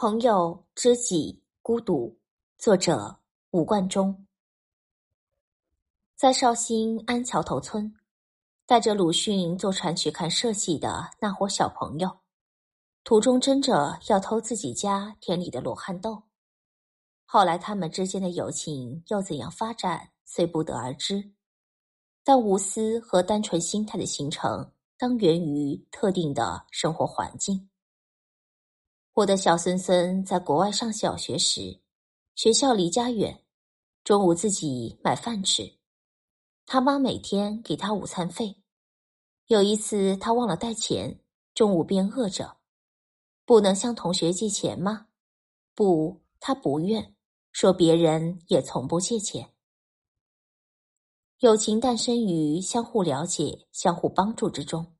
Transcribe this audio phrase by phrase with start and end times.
[0.00, 2.16] 朋友、知己、孤独。
[2.56, 3.18] 作者：
[3.50, 4.28] 吴冠中。
[6.14, 7.92] 在绍兴安桥头村，
[8.64, 12.20] 带着鲁迅坐船去看社戏的那伙小朋友，
[13.02, 16.22] 途中争着要偷自己家田里的罗汉豆。
[17.24, 21.32] 后来他们之间的友情又怎样发展，虽不得而知。
[22.22, 27.68] 但无私和单纯心态的形成，当源于特定的生活环境。
[29.18, 31.80] 我的小孙孙在国外上小学时，
[32.36, 33.42] 学校离家远，
[34.04, 35.76] 中午自己买饭吃，
[36.66, 38.62] 他妈每天给他午餐费。
[39.48, 41.18] 有一次他忘了带钱，
[41.52, 42.58] 中午便饿着，
[43.44, 45.08] 不能向同学借钱吗？
[45.74, 47.16] 不，他不愿，
[47.50, 49.52] 说别人也从不借钱。
[51.40, 54.94] 友情诞生于相互了解、相互帮助之中。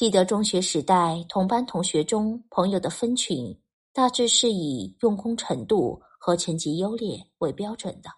[0.00, 3.54] 记得中学时代，同班同学中朋友的分群，
[3.92, 8.08] 大致是以用功程度和成绩优劣为标准的。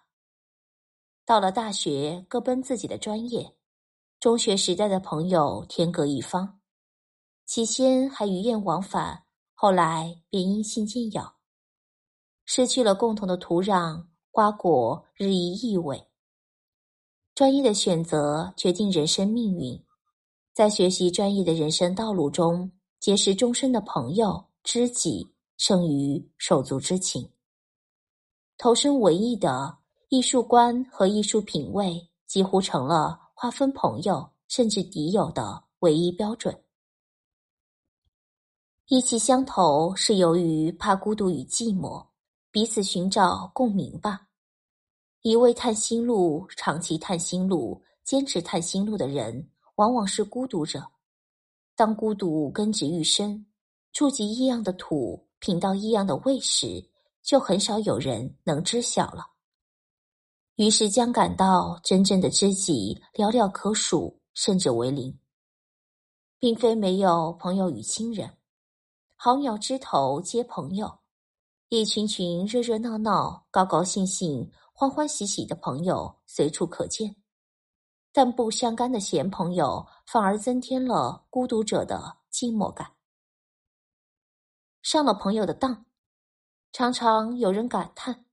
[1.25, 3.57] 到了大学，各奔自己的专业，
[4.21, 6.61] 中学时代的朋友天各一方，
[7.45, 11.35] 起先还鱼雁往返，后来便音信渐遥，
[12.45, 16.01] 失去了共同的土壤，瓜果日益易萎。
[17.35, 19.83] 专业的选择决定人生命运。
[20.53, 27.27] 在学习专业的人生道路中，结识终身的朋友、知己，胜于手足之情。
[28.55, 29.75] 投身文艺的
[30.09, 36.55] 艺术观和艺术品味，几乎成了划分朋友甚至敌友的唯一标准。
[38.89, 42.05] 意气相投是由于怕孤独与寂寞，
[42.51, 44.27] 彼此寻找共鸣吧。
[45.23, 49.49] 一味探心路、长期探心路、坚持探心路的人。
[49.75, 50.83] 往往是孤独者。
[51.75, 53.45] 当孤独根植愈深，
[53.91, 56.89] 触及异样的土，品到异样的味时，
[57.21, 59.25] 就很少有人能知晓了。
[60.55, 65.17] 于是将感到真正的知己寥寥可数，甚至为零。
[66.37, 68.29] 并非没有朋友与亲人，
[69.15, 70.99] 好鸟枝头皆朋友，
[71.69, 77.22] 一群群热热闹闹、高高兴兴、欢欢喜喜的朋友随处可见。
[78.13, 82.91] 但不相干的闲朋友，反而增添了孤独者的寂寞感。
[84.83, 85.85] 上了朋友的当，
[86.71, 88.25] 常常有人感叹：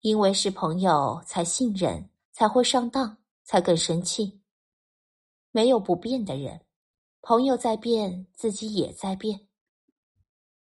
[0.00, 4.40] 因为是朋友，才信任，才会上当，才更生气。
[5.50, 6.64] 没有不变的人，
[7.20, 9.48] 朋友在变，自己也在变。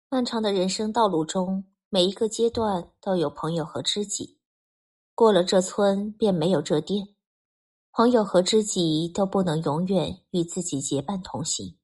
[0.10, 4.38] 漫长的人生道路中，每一个阶段都有朋友和知己。
[5.16, 7.13] 过了这村，便没有这店。
[7.96, 11.78] 朋友和知己都不能永远与自己结伴同行，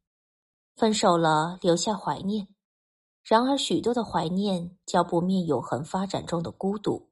[0.75, 2.47] 分手了留下怀念，
[3.23, 7.11] 然而许多的怀念浇不灭永恒发展中的孤独。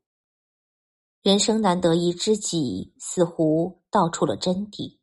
[1.22, 4.97] 人生难得一知己，似乎道出了真谛。